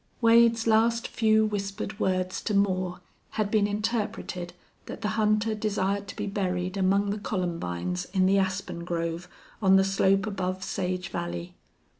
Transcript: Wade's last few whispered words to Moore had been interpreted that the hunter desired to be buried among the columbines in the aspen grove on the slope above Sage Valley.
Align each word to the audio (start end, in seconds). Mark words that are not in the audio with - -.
Wade's 0.19 0.65
last 0.65 1.07
few 1.07 1.45
whispered 1.45 1.99
words 1.99 2.41
to 2.41 2.55
Moore 2.55 3.01
had 3.37 3.51
been 3.51 3.67
interpreted 3.67 4.51
that 4.87 5.01
the 5.03 5.09
hunter 5.09 5.53
desired 5.53 6.07
to 6.07 6.15
be 6.15 6.25
buried 6.25 6.75
among 6.75 7.11
the 7.11 7.19
columbines 7.19 8.05
in 8.05 8.25
the 8.25 8.39
aspen 8.39 8.83
grove 8.83 9.27
on 9.61 9.75
the 9.75 9.83
slope 9.83 10.25
above 10.25 10.63
Sage 10.63 11.09
Valley. 11.09 11.53